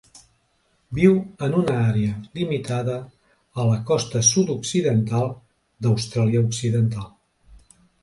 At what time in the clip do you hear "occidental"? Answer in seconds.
6.51-7.11